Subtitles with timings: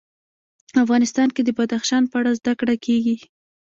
[0.83, 3.15] افغانستان کې د بدخشان په اړه زده کړه کېږي.